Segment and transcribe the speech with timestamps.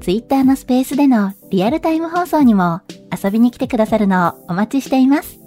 [0.00, 2.80] Twitter のスペースでのリアルタイム放送にも
[3.22, 5.38] 遊びに来てくださるのをお待ちしています。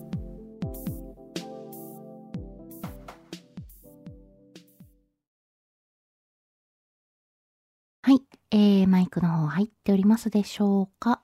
[8.04, 11.22] はい、えー、マイクの方入っておりますでしょうか？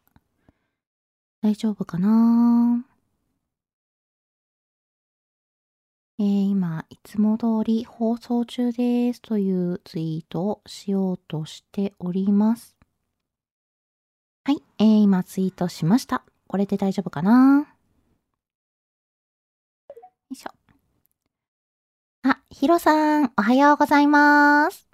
[1.44, 2.84] 大丈夫かな？
[6.18, 12.76] えー、今、いつも通り放送中ですというツイートをしようとしております。
[14.50, 16.24] はい、えー、今ツイートしました。
[16.48, 17.60] これで大丈夫かな？
[17.60, 17.66] よ
[20.32, 20.50] いしょ。
[22.24, 24.88] あ、ヒロさん、おはようございます。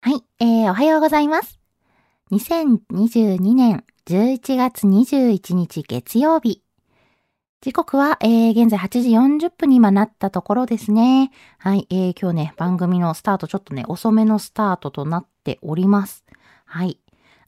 [0.00, 1.60] はい、えー、おはようございます。
[2.32, 6.62] 2022年11月21日月曜日。
[7.60, 11.30] 時刻は、えー、現在8時40分に今なったところですね。
[11.58, 16.24] はい、えー、今日ね、番組のスタートちょっとね、遅めのスタートとなっております。
[16.64, 16.98] はい。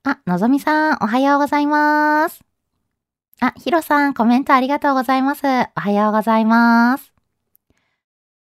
[0.08, 2.44] あ、のぞみさん、おはようございます。
[3.40, 5.42] あ、ひろさん、コメントありがとうございます。
[5.44, 5.48] お
[5.80, 7.12] はようございます。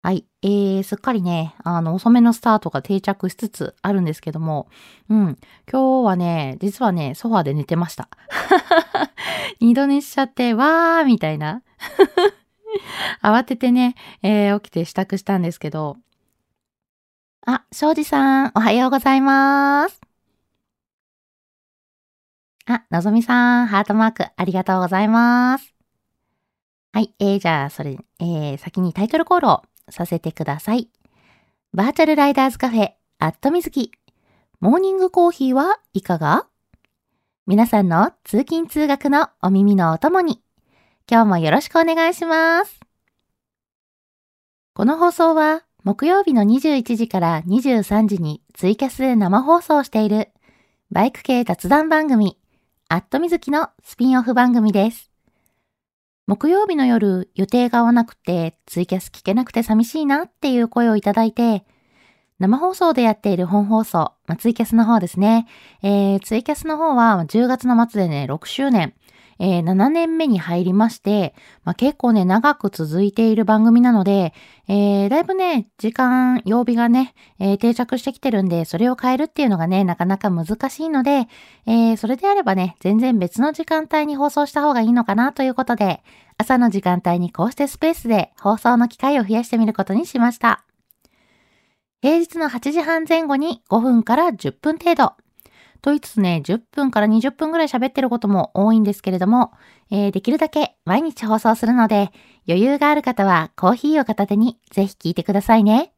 [0.04, 0.28] はい。
[0.44, 4.68] えー、すっかりね、あの、遅めのスタートが定着しつつあるんですけども、
[5.10, 5.38] うん。
[5.68, 8.08] 今日はね、実はね、ソファーで寝てました。
[9.60, 11.64] 二度寝しちゃって、わーみたいな。
[13.24, 15.98] 慌ててね、えー、起きて支度したんですけど。
[17.48, 20.07] あ、庄司さん、おはようございます。
[22.70, 25.74] あ、のぞみさん、ハートマーク、ありがとうございます。
[26.92, 30.90] はい、えー、じゃあ、それ、えー、先にタイトルコールをさせてください。
[31.74, 33.94] バーチャルライダーズカフェ、アットみずき。
[34.60, 36.48] モーニングコーヒーはいかが？
[37.46, 40.42] 皆さんの通勤通学のお耳のお供に、
[41.10, 42.82] 今日もよろしくお願いします。
[44.74, 50.34] この放送は、木曜日の21時から23時にツイキャスで生放送している、
[50.92, 52.38] バイク系雑談番組、
[52.90, 55.12] アットみずきのスピンオフ番組です。
[56.26, 61.66] 木曜日の夜予定が合わなくてツイキャス聞けなくて寂しいなっていう声をいただいて、
[62.40, 65.48] 生放送でやっている本放送、まあ、ツイキャスの方ですね。
[65.84, 68.94] えー、ツイキャスの方は10月の末でね、6周年。
[69.40, 71.34] えー、7年目に入りまして、
[71.64, 74.34] まあ、結構ね、長く続いている番組なので、
[74.68, 81.28] えー、だいぶね、時間、曜日がね、えー、定着してきてるんで、それを変えるっていうのがね、なかなか難しいので、
[81.66, 86.04] えー、それであればね、全然別の時間帯に放送した方がいいのかなということで、
[86.38, 90.64] 朝の時間帯にこうしてスペースで放送の機会を増やしてみることにしました。
[92.02, 95.14] 平日の8時半前後に5分から10分程度、
[95.82, 99.52] と言いつつね、10分から20分ぐらい喋ってることも多いんですけれども、
[99.92, 102.12] えー、できるだけ毎日放送するので、
[102.48, 105.94] 余裕がある方はコーヒーを片手にぜひ聞いてくださいね。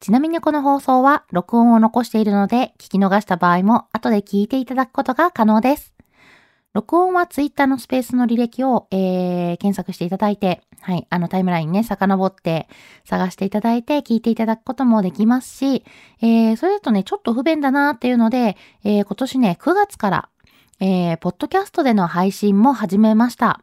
[0.00, 5.95] ちなみにこの放送は録音を残しているので、聞き逃した場合も後で聞いていただくことが可能です。
[6.76, 12.68] 録音はツイッターのスペースの履歴を、えー、検索していただいて、はい、あのタイムラインね、遡って
[13.06, 15.84] 探していただいて聞いていただくこともできますし、
[16.20, 20.28] えー、それだとね、ちょっと不便だなっていうので、えー、今年ね、9月から、
[20.78, 23.62] えー、ポッドキャストでの配信も始めました。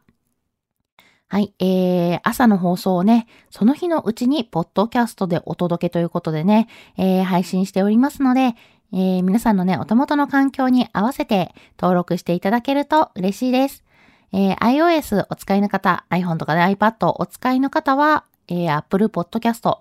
[1.28, 6.66] はい、えー、朝の放送をね、その日のうちにポッドキャストでお届けということでね、
[6.98, 8.56] えー、配信しておりますので、
[8.96, 13.82] えー、皆さんのね、お手元の環境に合わせて登録していただけると嬉しいです。
[14.32, 19.78] えー、iOS お使いの方、iPhone とかで iPad お使いの方は、えー、Apple Podcast。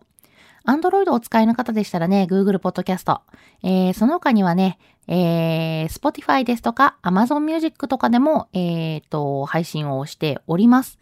[0.65, 3.19] Android お使いの方でしたらね、Google Podcast。
[3.62, 10.98] えー、その他にはね、えー、Spotify ですとか Amazon Music とかでも、えー、と、配信をしております。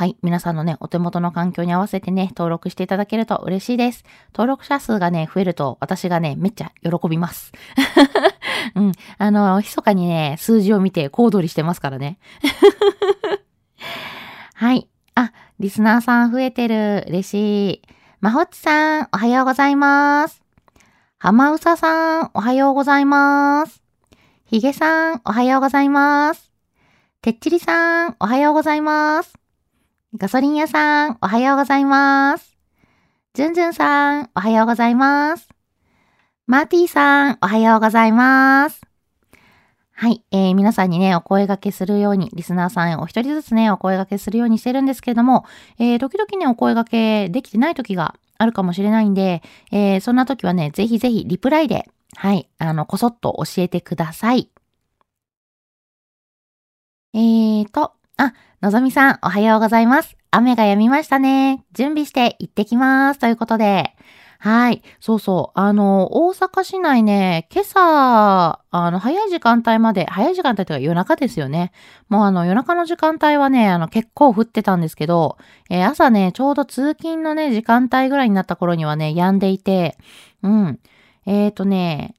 [0.00, 0.16] はい。
[0.22, 4.02] 皆さんのね、お手元の環境に合わせてね、登録していただけると嬉しいです。
[4.32, 7.52] 登録者数がね、増えると私がね、めっちゃ喜びます。
[8.74, 8.92] うん。
[9.18, 12.18] あの、密かにね、数字を見て小躍りしてますからね。
[14.56, 14.88] はい。
[15.16, 17.04] あ、リスナーさん増えてる。
[17.06, 17.82] 嬉しい。
[18.22, 20.42] まほっちさん、おはようございます。
[21.18, 23.82] 浜うささん、おはようございます。
[24.46, 26.50] ひげさん、おはようございます。
[27.20, 29.39] てっちりさん、おはようございます。
[30.16, 32.56] ガソリン屋さん、おはようございます。
[33.32, 35.48] じゅんじゅんさん、おはようございます。
[36.48, 38.80] マーティーさん、おはようございます。
[39.92, 40.24] はい。
[40.32, 45.44] えー、皆さんにね、お声掛けするように、リスナーさんお一人ずつね、お声掛けするようにしてるんですけれども、
[45.78, 54.50] えー、時々ね、お声掛けできてない時があるかもしれないんで、えー、そんな時はね、ぜひぜひリプライで、はい、あの、こそっと教えてください。
[57.14, 57.92] えーと、
[58.22, 60.14] あ、のぞみさん、おはようございます。
[60.30, 61.64] 雨が止みましたね。
[61.72, 63.18] 準備して行ってきます。
[63.18, 63.96] ということで、
[64.38, 64.82] はい。
[65.00, 65.58] そうそう。
[65.58, 71.72] あの、大阪市内ね、今朝、あの、早い時間帯まで、早い時間帯というか夜中ですよね。
[72.10, 75.38] もうあの、夜中の時間帯はね、あの、結構降ってたんですけど、
[75.70, 79.96] えー、朝ね、ちょうど通勤のね、時間帯ぐらいになった頃にはね、止んでいて、
[80.42, 80.78] うん。
[81.24, 82.16] えっ、ー、とね、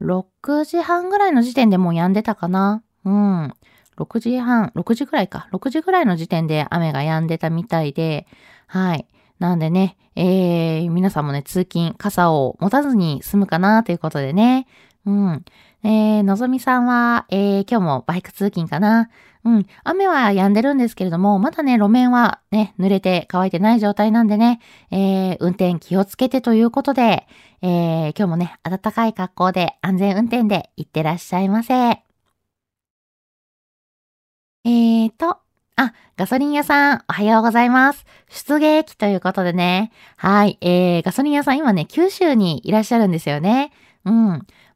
[0.00, 2.82] 6時半ぐらいの時点でもう止んでたかな。
[3.04, 3.54] うん。
[3.96, 5.48] 6時半、6時ぐらいか。
[5.52, 8.26] 6時ぐらいの時点で雨が止んでたみたいで、
[8.66, 9.06] はい。
[9.38, 14.66] なんでね、えー、皆さんもね、通勤、傘を持たずに済むかなということでね。
[15.04, 15.44] うん。
[15.84, 19.10] えー、のぞみさんは、えー、今日もバイク通勤かな。
[19.44, 19.66] うん。
[19.82, 24.60] 雨は止んでるんですけれども、まだね、路面はね、濡れて乾いてない状態なんでね、
[24.92, 27.26] えー、運転気をつけてということで、
[27.62, 32.11] えー、今日もね、暖かい格好で安全運転で行ってらっしゃいませ。
[34.64, 35.38] えーと、
[35.74, 38.06] あ、ガソリン屋さん、おはようございます。
[38.28, 39.90] 出撃ということでね。
[40.16, 40.56] はい。
[40.60, 43.72] えー、ガソリン屋さん今ね、九州にいらっしゃるんですよね。
[44.04, 44.14] うん。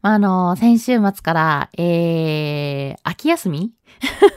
[0.03, 3.75] まあ、あの、先週末から、えー、秋休み？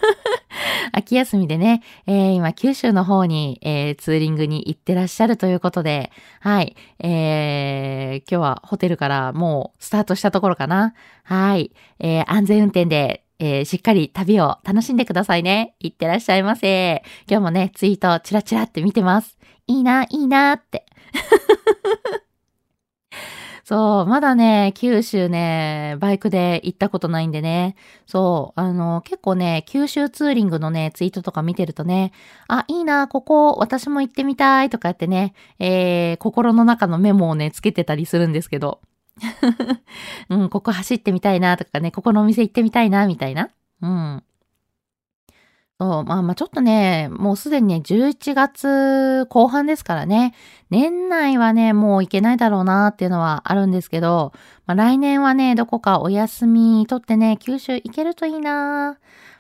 [0.94, 6.12] 秋休みでね、えー、今、九州の方に、えー、ツーリングに行ってらっしゃるということで、
[6.42, 6.76] はい。
[7.00, 10.94] えー、今日はホテルからもうスタートしたところかな。
[11.24, 11.72] はい。
[11.98, 15.76] えー、安全運転でえー、しっかり旅を楽しんでくださいね。
[15.80, 17.04] いってらっしゃいませ。
[17.28, 19.38] 今日もね、ツイートチラチラって見てます。
[19.68, 20.86] いいな、いいなって。
[23.64, 27.76] そう、まだね、九州ね、バイクで行ったことないんでね。
[28.08, 32.12] そう、あの、結構ね、九州ツーリングのね、ツイートとか見てるとね、
[32.48, 38.82] あ、いいな、ここ、私も行ってみたいとか言ってね、えー、心の中のメモをね、つけてたりするんですけど。
[40.30, 43.50] うん、ここ走ってみたいなとかね、ここのお店行ってみたいな、みたいな。
[43.82, 44.24] うん。
[45.80, 50.34] そう、まあまあちょっとね、もうすでにね、11月後半ですからね、
[50.70, 54.34] 年内はね、もう行けないだろうなっていうのはあるんですけど、
[54.66, 58.98] まあ来年はね、どこかお休み取ってね、九州行けるといいな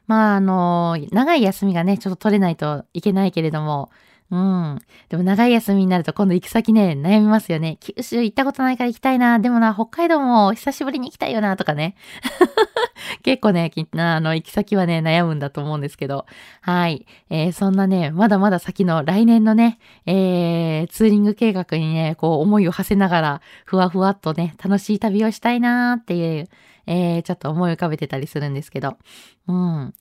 [0.07, 3.91] まああの、長い休みがね、ちょっと取れないといけないけれども、
[4.31, 4.79] うん。
[5.09, 7.77] でも長い休みになると今度行き先ね、悩みますよね。
[7.79, 9.39] 九州行ったことないから行きたいな。
[9.39, 11.95] でもな、北海道も久しぶりに行きたいよな、とかね。
[13.23, 16.27] 結構ね、あの、行き先はね、悩むんだと思うんですけど。
[16.61, 17.07] はい。
[17.31, 26.49] えー、そんなね、まだまだ先の来年のね、えー、ツーリング計画にね、こう思いを馳せながら、ふわふわっとね、楽しい旅をしたいなーっていう、
[26.85, 28.97] えー、ちょっと思い浮かべてたりするんですけど。
[29.47, 29.93] うん。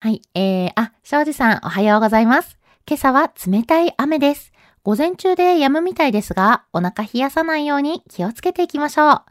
[0.00, 0.22] はい。
[0.34, 2.58] えー、あ、庄司さん、おはようございます。
[2.88, 4.52] 今朝は冷たい雨です。
[4.84, 9.22] 午前中で止むみたいですが、お腹冷やさないように気をつけていきましょう。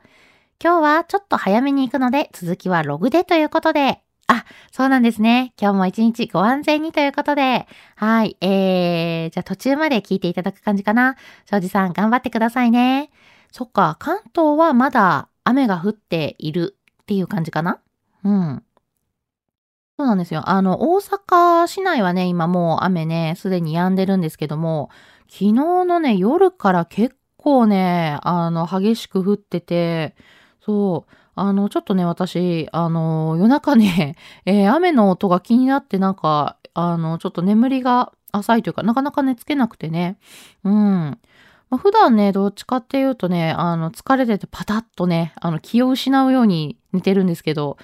[0.62, 4.44] 今日はちょっと早めに行くので、続きはログでということで、あ、
[4.74, 5.54] そうなんですね。
[5.58, 11.16] 今日も一日ご安全にということで、はい、えー、じゃあ途中まで聞いていただく感じかな。
[11.50, 13.10] 庄司さん頑張ってくださいね。
[13.54, 17.80] そっか、関東はまだ雨が降っているっていう感じかな？
[18.26, 18.64] うん。
[19.98, 20.50] そうなんですよ。
[20.50, 24.90] あの、大阪市内はね、今もう雨ね、すでに止んでるんですけども、
[25.30, 25.54] 昨日
[25.86, 30.16] のね、夜から結構ね、あの、激しく降ってて、
[30.60, 40.18] そう、あの、ちょっとね、私、あの、夜中ね、 えー、雨の音が気になってなんか、あの、ちょっと眠りが浅いというか、なかなか寝つけなくてね、
[40.66, 40.74] うん。
[40.74, 41.20] ま
[41.76, 47.78] あ、普段ね、どっちかっていうとね、あの、疲れててパタッとね、あの、気を失うように寝てるんですけど、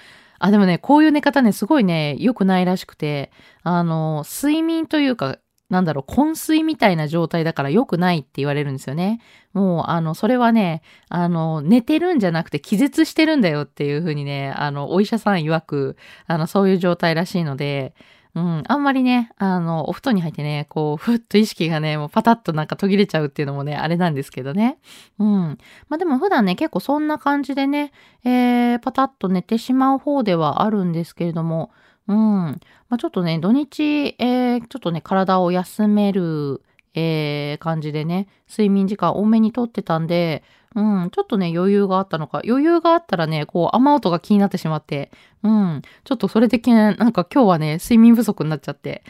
[0.44, 3.32] あ、でもね、こういう寝方ね、すごいね、良くないらしくて、
[3.62, 5.38] あの、睡眠というか、
[5.70, 9.22] なんだろう、昏睡みたいな状態だから良くないって言われるんですよね。
[9.54, 15.96] もう、あの、それはね、あの、寝てるんじゃなくて気絶してるんだよっていうふうにね、あの、お医者さん曰く、
[16.26, 17.94] あの、そういう状態らしいので、
[18.34, 24.78] うん、あんまりね、あの、お布団に入ってね、こう、ふっと意識がね、もうパタッとなんか途切れちゃうっていうのもね、あれなんですけどね。
[25.20, 25.58] うん。
[25.90, 27.92] まあでも普段ね、結構そんな感じでね、
[28.24, 31.72] えー、パタッと寝てしまう方ではあるんですけれども、
[32.08, 32.18] うん。
[32.18, 32.60] ま
[32.92, 36.62] あちょっとね、土日、えー、ちょっとね、体を休める、
[36.94, 40.44] えー、感じでね、睡眠時間多めにとってたんで、
[40.75, 45.12] うん、ちょっとね、余裕があったのか、余裕があったらね、こう、雨音が気になってしまって、
[45.44, 49.04] うん、ちょっとそれでけ、なんか今日はね、睡眠不足になっちゃって。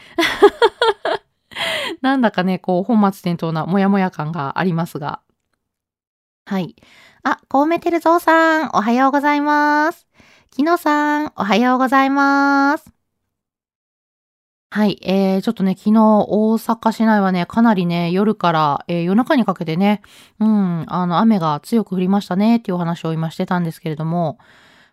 [2.00, 5.20] なんだかね、こう、本末転倒なモヤモヤ感がありますが。
[6.46, 6.74] はい。
[7.22, 10.08] あ、コウメテルゾウさん、おはようございます。
[10.50, 13.01] キノさん、おはようございます。
[14.74, 14.98] はい。
[15.02, 20.00] えー、ちょっとね、昨日、大阪市内はね、かなりね、夜から、えー、夜中にかけてね、
[20.40, 24.38] うん、あの、雨が強く降りましたね、っていうお話を今してたんですけれども、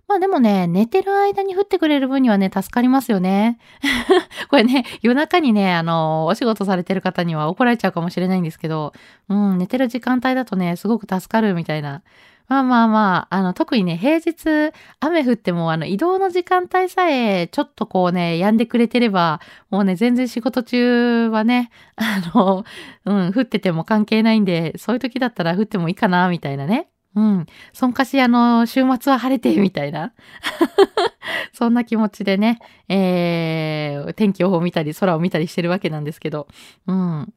[0.10, 3.58] まあでもね、寝てる間に降ってくれる分にはね、助かりますよね。
[4.52, 8.92] これね、夜中にね、あの、お仕事されてる方には怒られちゃうかもしれないんですけど、
[9.30, 12.02] うん、寝てる時間帯だとね、すごく助かるみたいな、
[12.50, 19.40] まあまあまあ、あの、特にね、平日、雨降っても、あの、移動の時間帯さえ、ちょっとこうね、止んでくれてれば、
[19.70, 22.66] もうね、全然仕事中はね、 あの、
[23.06, 26.90] うん、降ってても関係ないんで、そういう時だったら降ってもいいかな、みたいなね。
[27.16, 27.46] うん。
[27.72, 30.14] そんかし、あの、週末は晴れて、みたいな。
[31.54, 36.48] そんな気持ちでね、えー、天気予報を見たり、空を見たりしてるわけなんですけど。
[36.88, 37.34] うん。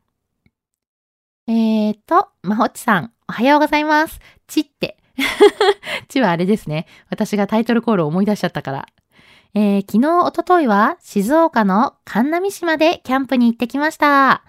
[1.48, 4.20] えーと、まほちさん、おはようございます。
[4.46, 4.96] ちって、
[6.08, 6.86] ちはあれですね。
[7.10, 8.86] 私がタイトルコールを思い出しちゃったから。
[9.54, 14.42] えー、昨日、おとといは静岡の神南島でキャンプに行ってきました。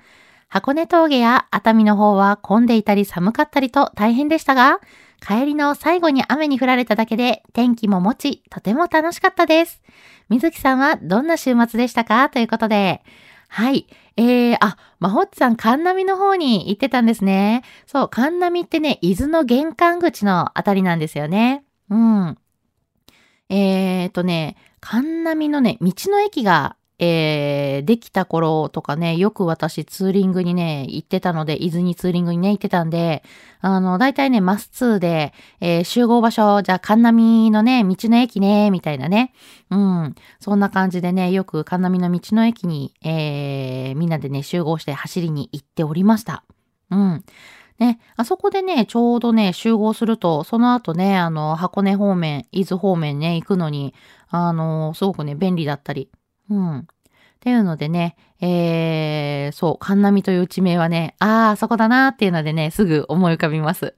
[0.47, 4.79] 箱根峠や熱海の方は混んでいたり寒かったりと大変でしたが、
[5.19, 9.81] 帰りの最後に雨に降られただけで天気も持ち、とても楽しかったです。
[10.29, 12.29] 水木さんはどんな週末でしたか？
[12.29, 13.03] ということで、
[13.49, 13.87] はい。
[14.15, 17.63] えー、あ、まほっちさん、神波の方に行ってたんですね。
[17.87, 21.63] そう、神波ってね、伊豆の玄関口のあたりなんですよね。
[21.89, 22.37] うん。
[23.49, 33.23] えーとね、神波のね、道の駅がえー、できた頃とかね、よく私ツーリングにね、行ってたので、伊豆にツーリングにね、行ってたんで、
[33.61, 39.33] あの、大体ね、マス2で、えー、集合場所、じゃあ、神波のね、道の駅ね、みたいなね。
[39.71, 40.15] うん。
[40.39, 46.43] そんな感じでね、よく神波の道の駅に、えー、みんなでね、集合して走りに行っておりました。
[46.91, 47.23] うん。
[47.79, 53.93] ね、あそこでね、ちょうどね、集合すると、その後ね、あの、箱根方面、伊豆方面ね、行くのに、
[54.29, 56.09] あの、すごくね、便利だったり、
[56.53, 56.79] うん。
[56.79, 56.85] っ
[57.43, 63.95] ていうのでね、えー、そう、神波という地名はね、ああ、そこだなーっていうのでね、すぐ思い浮かびます。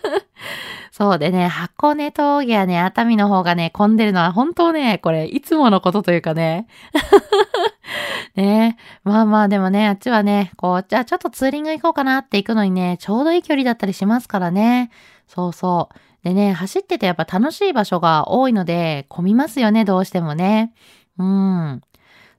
[0.90, 6.66] そうでね、箱根峠やね、熱海の方がね、混んでるのは本当ね、これ、いつものことというかね。
[8.36, 14.90] ねまあまあでもね、あっちはね、こう、じゃあちょっとツーリング行こうかなって行くのにね、ちょうどいい距離だったりしますからね。
[15.26, 15.98] そうそう。
[16.24, 20.72] でね、走っててやっぱ楽しい場所が多いので、混みますよね、どうしてもね。
[21.18, 21.82] うん。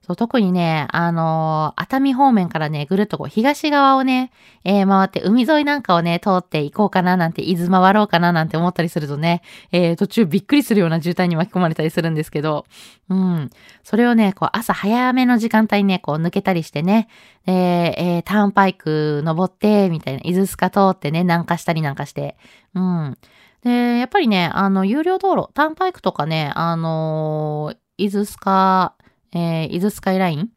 [0.06, 4.30] そう、特にね、あのー、熱海方面からね、ぐるっとこう、東側をね、
[4.62, 9.42] えー、回って、海沿いなんかをね、通っていこうかななんて、伊豆回ろうかななんて思ったりするとね、
[9.72, 12.66] えー、途中びっくりするような渋滞に巻き込まれたりするんですけど、
[13.08, 13.50] うん。
[13.82, 17.08] それをね、こう、朝早めの時間帯にね、こう、抜けたりしてね、
[17.48, 17.52] え
[17.98, 22.36] えー、ターンパイク登って、みたいな、伊豆スカ通ってね、南下したりなんかして、
[22.74, 23.18] うん。
[23.64, 28.94] で、やっぱりね、あの、有料道路、ターンパイクとかね、あのー、伊豆スカ、
[29.32, 30.50] えー、伊豆スカイライン、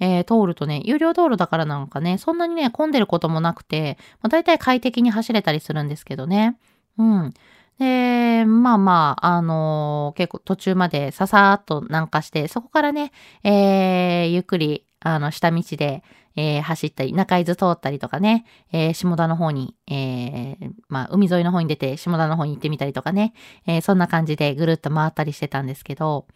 [0.00, 6.58] えー、通るとね、有料道路だからなんかね、そんなにね、混んでることもなくて、まあ、大体快適に走れたりするんですけどね。
[6.98, 7.34] うん。
[7.78, 13.12] で、まあまあ、あのー、結構途中までささーっと南下して、そこからね、
[13.44, 16.02] えー、ゆっくり、あの、下道で、
[16.36, 23.32] えー、走ったり、中伊豆通ったりとかね、えー、下田の方に、えー、まあ、海沿いの方に出て、下田の方に行ってみたりとかね、
[23.66, 26.26] え、そんな感じでぐるっと回ったりしてたんですけど、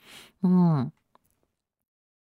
[0.42, 0.92] うん。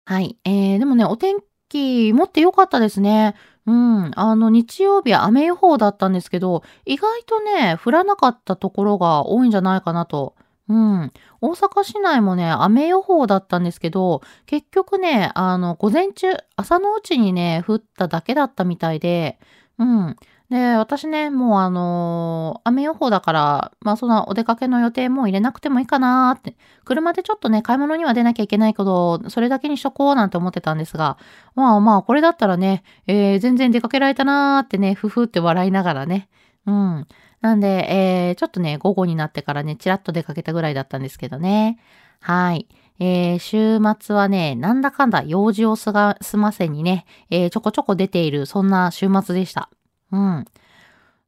[0.06, 0.38] はい。
[0.44, 1.36] えー、でもね、お天
[1.68, 3.34] 気持って良かったですね。
[3.66, 4.12] うん。
[4.14, 10.36] あの、日曜日は雨予報だったんですけど、意外とね、降らなかったところが多いんじゃないかなと。
[10.68, 11.12] うん。
[11.42, 19.38] 大阪市内もね、雨予報だったんですけど、結局ね、あの、午前中、朝のうちにね、降っただけだったみたいで、
[19.78, 20.16] うん。
[20.50, 31.18] で、私ね、もうあのー、雨予報だから、まあそのお出かけの予定も入れなくてもいいかなって、車でちょっとね、買い物には出なきゃいけないけど、それだけにしとこうなんて思ってたんですが、
[31.54, 36.28] まあまあ、これだったらね、えー、全然出かけられたなーってね、ふふって笑いながらね、
[36.66, 37.06] うん。
[37.44, 41.78] なんで、えー、ちょっとね、午後になってからね、ちらっと出かけたぐらいだったんですけどね。
[42.18, 42.66] はい。
[42.98, 49.68] えー、週末はね、なんだかんだ用事をすが済ませにね、えー、ちょこちょこ出ている、そんな週末でした。
[50.10, 50.46] うん。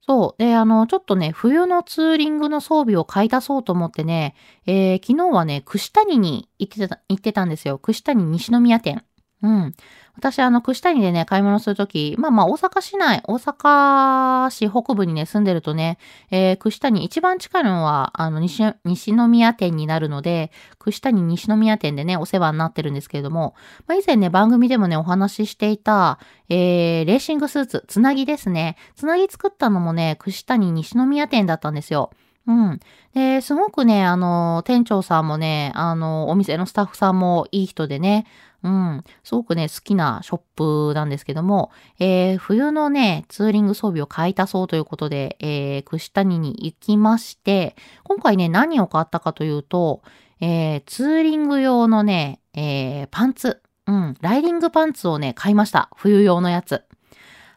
[0.00, 0.42] そう。
[0.42, 7.76] で、あの、ちょっとね、冬のツーリングの装備を買い足そうと思ってね、えー、昨日はね、串谷に行ってた、行ってたんですよ。
[7.76, 9.04] 串谷西宮店。
[9.42, 9.74] うん。
[10.16, 15.98] 私、あの、串谷でね、買い物するとき、まあまあ、大阪市内、大阪市北部にね、住んでるとね、
[16.30, 23.54] えー、串谷、一番近いのは、あの、西、西宮店になるので、串谷西宮店でね、お世話になってるんですけれども、
[23.86, 28.76] まあ、以前ね、番組でもね、お話ししていた、えー、レーシングスーツ、つなぎですね。
[28.94, 32.10] つなぎ作ったのもね、串谷西宮店だったんですよ。
[32.46, 32.80] うん。
[33.12, 38.24] で、すごくね、あの、店長さんもね、あの、お店のスタッフさんもいい人でね、
[38.62, 39.04] うん。
[39.22, 40.40] すごくね、好きなショッ
[40.88, 50.02] プなんですけども、えー、冬のね、ツーリング装備を買い足そうということで、えー、串谷に行きまして、今回ね、何を買ったかというと、
[50.40, 53.62] えー、ツーリング用のね、えー、パンツ。
[53.86, 54.16] うん。
[54.20, 55.90] ライディングパンツをね、買いました。
[55.96, 56.82] 冬用のやつ。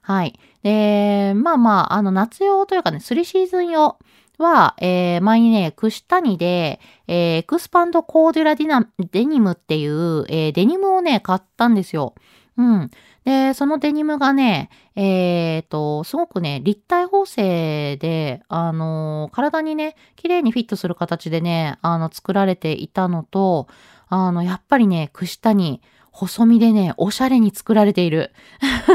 [0.02, 0.40] はい。
[0.64, 3.98] で、まあまあ、あの、夏用というかね、スリシーズン用。
[4.40, 12.16] は、えー、前にね、串谷で、えー、エクスパンドコーデュラディナデニムっていう、えー、デニムをね、買ったんですよ。
[12.58, 12.90] うん。
[13.26, 23.68] で、そのデニムがね、えっ、ー、と、すごくね、立体縫製で、あの、体にね、綺麗にフィットする形でね、あの、作られていたのと、
[24.08, 28.32] あの、やっぱりね、串谷、細身でね、おしゃれに作られている。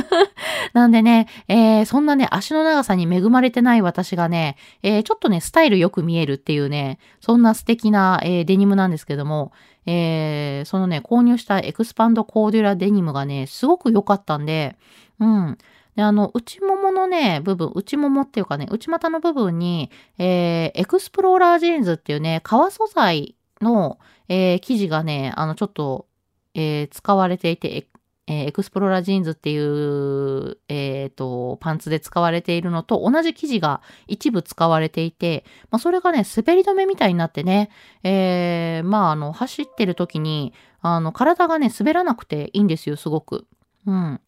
[0.73, 9.53] なんでね、えー、そんなね、足の長さに恵まれてない私がね、えー、ちょっとね、スタイルよく見えるっていうね、そんな素敵な、えー、デニムなんですけども、
[9.87, 14.77] えー、そのね、購入したエクスパンドコーデュラデニムがね、すごく良かったんで、
[15.21, 15.59] うん。
[15.97, 26.07] で、あの、内もものね、部分、内ももっていうかね、内股の部分に、えー、エクスプローラージーンズっていうね、革素材の、えー、生地がね、あの、ちょっと、
[26.55, 27.89] えー、使われていて、
[28.27, 37.71] えー、エクスプローラジーンズっていう、えっ、ー、と、パンツで使われているのと同じ生地が一部使われていて、まあ、それがね、滑り止めみたいになってね、
[38.03, 43.47] えー、まあ、あの、走ってる時に、あの、体がね、滑らなくていいんですよ、すごく。
[43.87, 44.21] うん。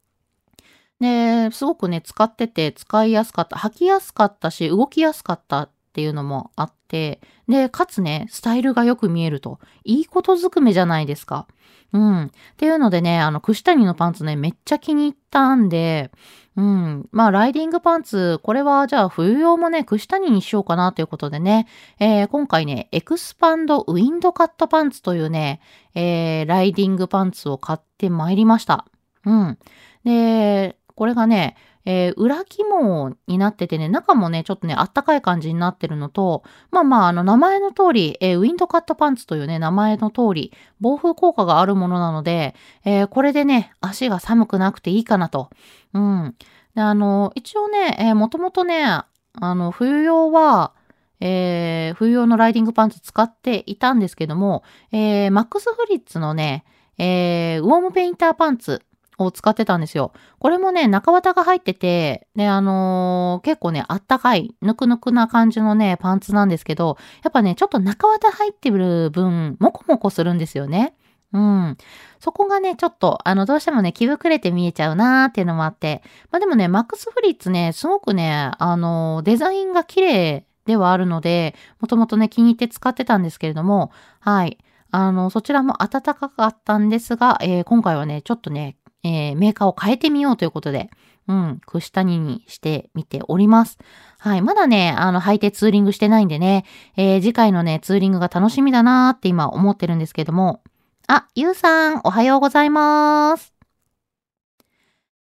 [1.01, 3.57] で、すごくね、使ってて使いやすかった。
[3.57, 9.61] 履きやすかったし、動きやすかったっていうのもあって、で、かつね、スタイルがよく見えると。
[9.83, 11.47] いいことずくめじゃないですか。
[11.95, 12.25] うん。
[12.25, 16.11] っていうのでね、あの、串谷のパンツね、めっちゃ気に入ったんで、
[16.55, 17.09] うん。
[17.13, 21.67] まあ、ライディングパンツ、これはじゃあ冬用もね、串谷にしようかなということでね、
[21.99, 25.63] えー、今回ね、エクスパンドウィンドカットパンツというね、
[25.95, 28.85] えー、ライディングパンツを買ってまいりました。
[29.25, 29.59] うん。
[30.05, 31.57] で、これがね、
[31.87, 45.51] えー、裏肝になっててね、中もね、ちょっとね、あったかい感じになってるのと、まあまあ、あの、名前の通り、えー、ウィンドカットパンツというね、名前の通り、防風効果があるものなので、えー、これでね、足が寒くなくていいかなと。
[45.95, 46.35] うん。
[46.75, 49.07] で、あの、一応ね、えー、もともとね、あ
[49.41, 50.73] の、冬用は、
[51.21, 56.65] えー、冬用のライディングパンツ使っていたんですけども、えー、マックスフリッツのね、
[56.99, 58.83] えー、ウォームペインターパンツ
[59.19, 60.13] を使ってたんですよ。
[60.39, 70.95] これもね、中綿が入ってて、で、あのー、結構ね、あったかい、ぬくぬくな感じのね、パンツなんですけど、やっぱね、ちょっと中綿入ってる分、もこもこするんですよね。
[71.33, 71.77] うん。
[72.21, 76.03] そこがね、ちょっと、あの、どうしてもね、気膨れて見えちゃうなーっていうのもあって。
[76.31, 84.59] まあでもね、マックスフリッツね、すごくね、あの、デザインが綺麗ではあるので、もともとね、気に入って使ってたんですけれども、はい。
[84.91, 90.91] あの、そちらも暖かかったんですが、えー、今回はね、ちょっとね、えー、メーカーを変えてみようということで、
[91.29, 93.79] うん、串谷にしてみております。
[94.19, 94.43] はい。
[94.43, 96.65] まだね、あの、履いてツーリングしてないんでね、
[96.97, 100.63] えー、次回のね、ツーリングが楽しみだなーって今思ってるんですけども。
[101.09, 103.56] あ、ゆうさん、おはようございます。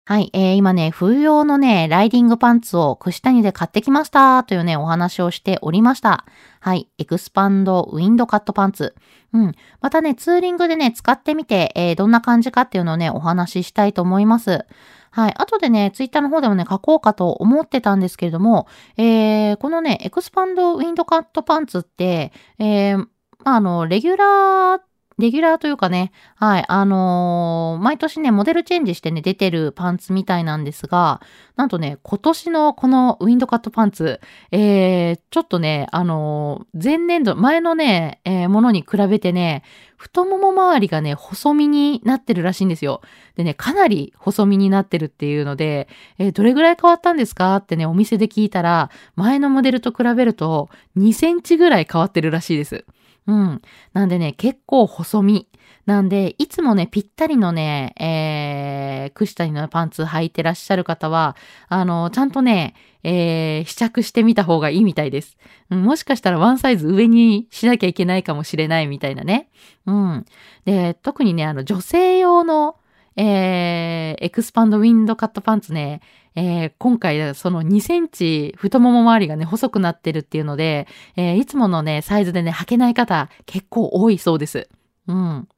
[0.04, 6.24] はい、えー、今ね、冬用のね、ライディングパンツを串谷で買ってきましたというね、お話をしておりました。
[6.58, 8.96] はい、エクスパンドウィンドカットパンツ。
[9.32, 9.52] うん。
[9.80, 14.66] またね、ツーリングでね、使ってみて、えー、どんな感じかっていうのをね、お話ししたいと思います。
[15.12, 15.34] はい。
[15.38, 22.98] 後でね、ツイッターの方でもね、書こうかと思ってたんですけれども、えー、このね、エクスパンドウィンドカットパンツって、えー、
[23.44, 24.80] まあ、あの、レギュラー
[25.18, 31.20] レギュラーというかね、はい、あのー、毎年ね、モデルチェンジしてね、出てるパンツみたいなんですが、
[31.56, 34.20] なんとね、今年のこのウィンドカットパンツ、
[34.50, 39.62] えー、ちょっとね、あのー、前年度、前のね、えー、ものに比べてね、
[39.96, 43.02] 太もも周りがね、細身になってるらしいんですよ。
[43.36, 52.84] でね、かなり細身になってるっていうので、えー、どれぐらい変わったんですかってね、お店で聞いたら、前のモデルと比べると2センチぐらい変わってるらしいです。
[53.26, 53.62] うん。
[53.92, 55.48] なんでね、結構細身。
[55.86, 61.36] なんで、いつもね、ぴったりのね、えー、串谷のパンツ履いてらっしゃる方は、
[61.68, 65.36] あの、ちゃんとね、えー、試着してみた方がいいみたいです。
[65.70, 69.48] うん、もしかしたらワンサイズ上にしなきゃいけないかもしれないみたいなね。
[69.86, 70.24] うん。
[70.64, 72.76] で、特にね、あの、女性用の、
[73.16, 76.00] えー、エクスパンドウィンドカットパンツね、
[76.34, 84.68] えー、今回、その2センチ太もも周りがね、細くなってるっていうので、えー、いつものね、サイズでね、履けない方結構多いそうです。
[85.08, 85.48] うん。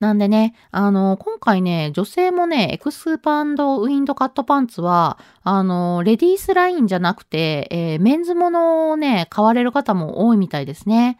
[0.00, 11.18] なんでね、あの、今回ね、女性もね、エクスパンドウィンドカットパンツは、あの、レディースラインじゃなくて、えー、メンズものをね、買われる方も多いみたいですね。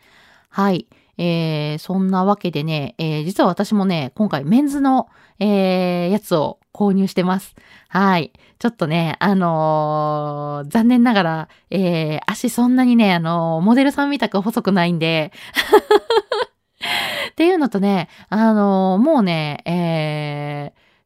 [0.48, 0.88] はい。
[1.22, 7.54] えー、そんなわけでね、えー、実は私もね、今回メンズの、えー、やつを購入してます。
[7.88, 8.32] はい。
[8.58, 15.30] ちょっとね、あのー、残念ながら、えー、足そんなにね、あのー、モデルさんみたく細くないんで、
[17.32, 20.39] っていうのとね、あのー、もうね、えー、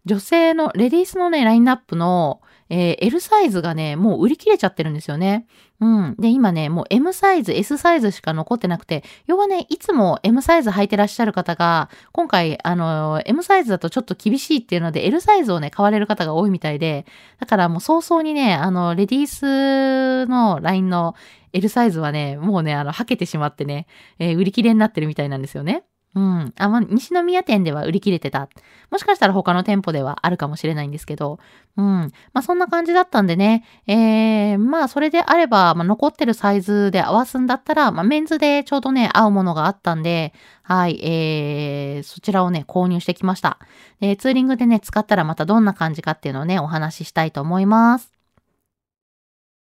[0.04, 5.46] 女性の、レディースのね、ラインナップの、えー、L サイズがね、もう売り切れちゃってるんですよね。
[5.80, 6.14] うん。
[6.18, 17.06] で、今ね、もう M サイズ、S サイズしか残ってなくて、要はね、いつも M サイズ履いてらっしゃる方が、今回、あの、M サイズだとちょっと厳しいっていうので、L サイズをね、買われる方が多いみたいで、
[17.38, 21.14] だからもう早々にね、あの、レディースのラインの
[21.52, 23.86] L サイズはね、もうね、あの、履けてしまってね、
[24.18, 25.84] えー、売り切れになってるみたいなんですよね。
[26.14, 26.54] うん。
[26.56, 28.48] あ、まあ、西宮店では売り切れてた。
[28.90, 31.40] もしかしたら他の店舗ではあるかもしれないんですけど。
[31.76, 31.84] うん。
[32.32, 33.64] まあ、そんな感じだったんでね。
[33.88, 43.58] えー、まあ、それであれば、まあ、残ってるサイズで合わすんだったら、まあ、メンズでちょうどね、合うものがあったんで、はい、えー、そちらをね、購入してきました。
[43.98, 48.12] で、ツーリングでね、使ったらまたどんな感じかっていうのをね、お話ししたいと思います。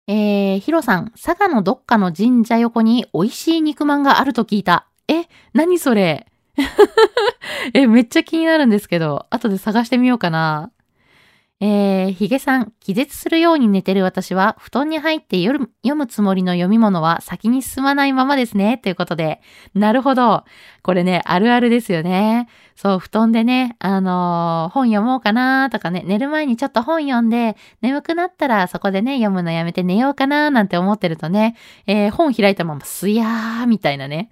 [0.07, 4.87] えー、ヒロさん、佐賀のどっかの神社横に美味しい肉まんがあると聞いた。
[5.07, 6.25] え、何それ？
[7.73, 10.71] え、めっちゃ気になるんですけど、後で探してみようかな。
[11.61, 18.77] えー、ヒゲさん、気絶するように寝てる私は、布団に入って夜読むつもりの読み物は先に進まないままですね。
[18.77, 19.39] ということで。
[19.73, 20.43] なるほど。
[20.83, 22.49] これね、あるあるですよね。
[22.75, 31.55] そう、布団でね、あのー、本読もうかなとかね、寝る前にちょっと本読んで、眠くなったらそこでね、読むのやめて寝ようかななんて思ってるとね、
[31.87, 34.29] えー、本開いたまますやーみたいなね。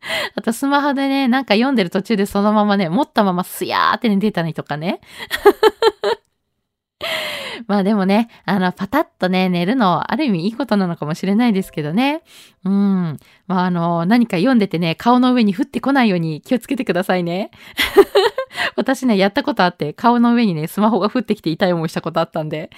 [0.34, 5.00] あとスマホでね、なんか読んでる途中でそのままね、持ったまますやーって寝てたりとかね。
[7.66, 12.22] まあでもね、あの、パタッとね、寝るの、ある意味いいことなのかもしれないですけどね。
[12.64, 13.18] うん。
[13.46, 17.50] まああの、何か読んでてね、顔の上に降ってこないように気をつけてくださいね。
[18.76, 22.70] 私ね、やったことあって、顔の上にね、スマホが降ってきて痛い思いしたことあったんで。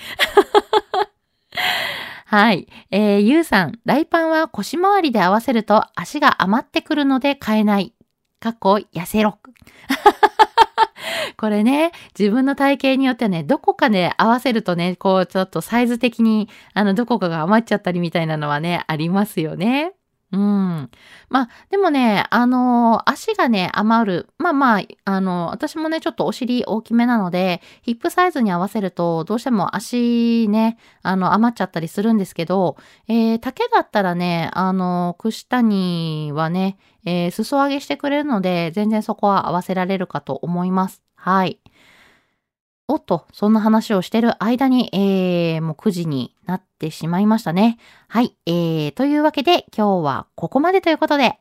[2.31, 2.69] はい。
[2.93, 7.93] えー、ゆうさん、ライパンは腰回りで合わせると足が余ってくるので買えない。
[8.39, 9.41] かっこ、痩せろ。
[11.37, 19.95] これね、自分の体型によってはね、どこかで合わせるとね、こう、ちょっとサイズ的に、あの、どこかが余っちゃったりみたいなのはね、ありますよね。
[20.33, 20.91] うん。
[21.29, 24.29] まあ、でもね、あの足がね、余る。
[24.39, 32.77] まあまあ、あの私もね、ちょっとお尻大きめなので、ヒップサイズに合わせると、どうしても足ね、あの、余っちゃったりするんですけど、
[33.09, 41.03] えー、丈だったらね、あの、串谷はね、えー、裾上げしてくれるので、全然そこは合わせられるかと思います。
[41.17, 41.59] はい。
[42.91, 47.79] おっと、そんな話をしてる間に、えー、もう9時になってしまいましたね。
[48.09, 48.35] はい。
[48.47, 51.39] えー、というわけで今日はここまでということで、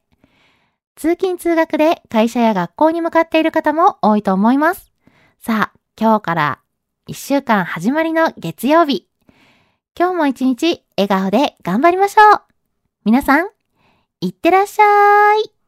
[0.96, 4.92] 通勤通学で会社や学校に向かっている方も多いと思います。
[5.40, 6.60] さあ、今日から
[7.08, 9.08] 1週間始まりの月曜日。
[9.98, 12.42] 今日も一日笑顔で頑張りましょう。
[13.06, 13.48] 皆さん、
[14.22, 15.59] いってらっしゃい。